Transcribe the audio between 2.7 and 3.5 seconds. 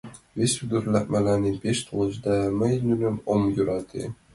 нуным ом